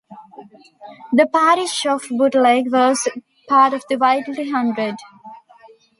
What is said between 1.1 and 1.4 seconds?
The